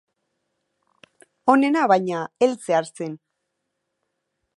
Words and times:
Onena, 1.53 1.83
baina, 1.91 2.21
heltzear 2.45 2.89
zen. 3.01 3.17